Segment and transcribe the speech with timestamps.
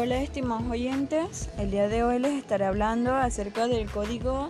[0.00, 4.48] Hola estimados oyentes, el día de hoy les estaré hablando acerca del Código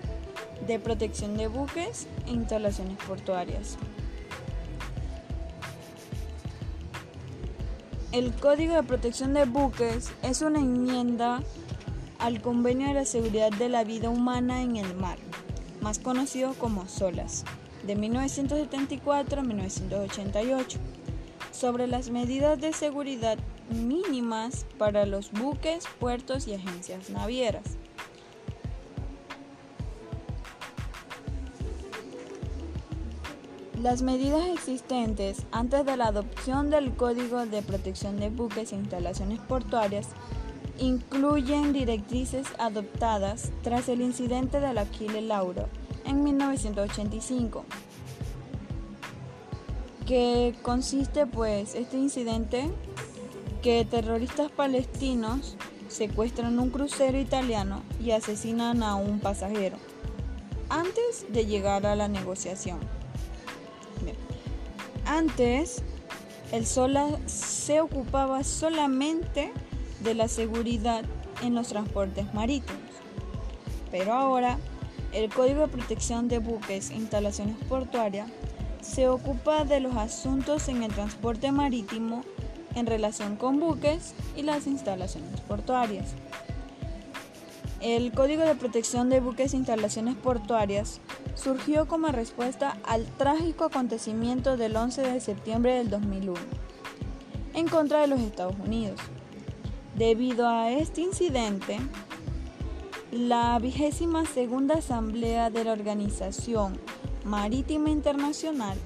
[0.67, 3.79] de Protección de Buques e Instalaciones Portuarias.
[8.13, 11.43] El Código de Protección de Buques es una enmienda
[12.19, 15.17] al Convenio de la Seguridad de la Vida Humana en el Mar,
[15.81, 17.47] más conocido como SOLAS,
[17.85, 20.77] de 1974-1988,
[21.53, 23.39] sobre las medidas de seguridad
[23.71, 27.79] mínimas para los buques, puertos y agencias navieras.
[33.83, 39.39] Las medidas existentes antes de la adopción del Código de Protección de Buques e Instalaciones
[39.39, 40.09] Portuarias
[40.79, 45.69] incluyen directrices adoptadas tras el incidente del Aquile Lauro
[46.05, 47.65] en 1985,
[50.07, 52.71] que consiste pues este incidente
[53.69, 59.77] que terroristas palestinos secuestran un crucero italiano y asesinan a un pasajero
[60.71, 62.79] antes de llegar a la negociación.
[65.05, 65.83] Antes,
[66.51, 69.53] el SOLA se ocupaba solamente
[70.01, 71.05] de la seguridad
[71.43, 72.81] en los transportes marítimos,
[73.91, 74.57] pero ahora
[75.13, 78.31] el Código de Protección de Buques e Instalaciones Portuarias
[78.81, 82.25] se ocupa de los asuntos en el transporte marítimo
[82.75, 86.15] en relación con buques y las instalaciones portuarias.
[87.81, 91.01] El Código de Protección de Buques e Instalaciones Portuarias
[91.35, 96.41] surgió como respuesta al trágico acontecimiento del 11 de septiembre del 2001
[97.55, 99.01] en contra de los Estados Unidos.
[99.97, 101.79] Debido a este incidente,
[103.11, 106.79] la vigésima segunda Asamblea de la Organización
[107.25, 108.79] Marítima Internacional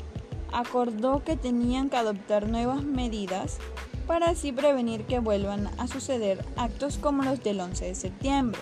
[0.52, 3.58] acordó que tenían que adoptar nuevas medidas
[4.06, 8.60] para así prevenir que vuelvan a suceder actos como los del 11 de septiembre.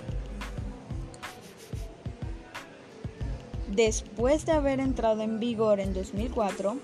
[3.69, 6.77] Después de haber entrado en vigor en 2004,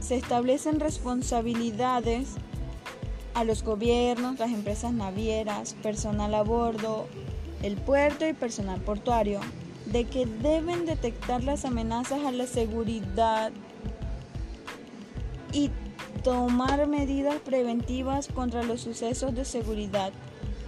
[0.00, 2.34] se establecen responsabilidades
[3.34, 7.06] a los gobiernos, las empresas navieras, personal a bordo,
[7.62, 9.40] el puerto y personal portuario
[9.86, 13.52] de que deben detectar las amenazas a la seguridad
[15.52, 15.70] y
[16.24, 20.12] tomar medidas preventivas contra los sucesos de seguridad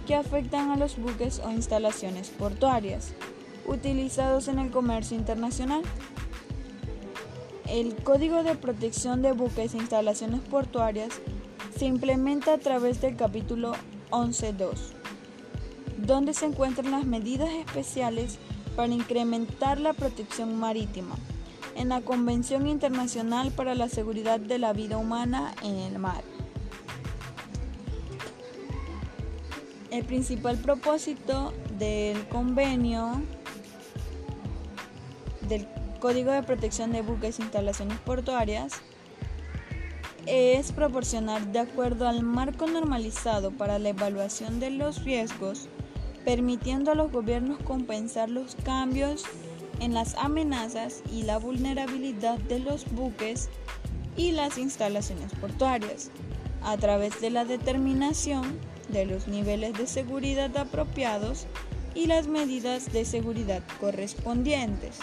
[0.05, 3.13] que afectan a los buques o instalaciones portuarias
[3.65, 5.81] utilizados en el comercio internacional.
[7.67, 11.09] El Código de Protección de Buques e Instalaciones Portuarias
[11.75, 13.73] se implementa a través del capítulo
[14.11, 14.69] 11.2,
[15.97, 18.37] donde se encuentran las medidas especiales
[18.75, 21.15] para incrementar la protección marítima
[21.75, 26.23] en la Convención Internacional para la Seguridad de la Vida Humana en el Mar.
[29.91, 33.21] El principal propósito del convenio
[35.47, 35.67] del
[35.99, 38.73] Código de Protección de Buques e Instalaciones Portuarias
[40.25, 45.67] es proporcionar de acuerdo al marco normalizado para la evaluación de los riesgos,
[46.25, 49.23] permitiendo a los gobiernos compensar los cambios
[49.79, 53.49] en las amenazas y la vulnerabilidad de los buques
[54.17, 56.09] y las instalaciones portuarias,
[56.63, 58.59] a través de la determinación
[58.89, 61.47] de los niveles de seguridad apropiados
[61.93, 64.99] y las medidas de seguridad correspondientes.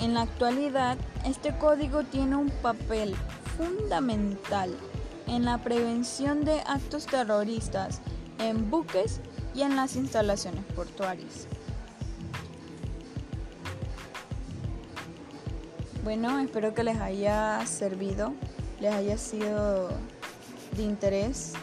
[0.00, 3.14] En la actualidad, este código tiene un papel
[3.56, 4.76] fundamental
[5.26, 8.00] en la prevención de actos terroristas
[8.38, 9.20] en buques
[9.54, 11.46] y en las instalaciones portuarias.
[16.02, 18.34] Bueno, espero que les haya servido,
[18.80, 19.88] les haya sido
[20.76, 21.54] de interés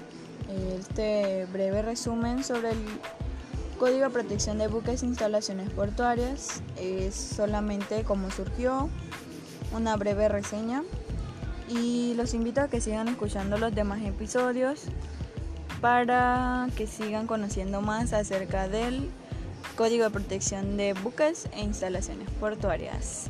[0.80, 2.80] este breve resumen sobre el
[3.78, 6.62] Código de Protección de Buques e Instalaciones Portuarias.
[6.78, 8.90] Es solamente cómo surgió,
[9.74, 10.84] una breve reseña
[11.74, 14.84] y los invito a que sigan escuchando los demás episodios
[15.80, 19.10] para que sigan conociendo más acerca del
[19.76, 23.30] Código de Protección de Buques e Instalaciones Portuarias.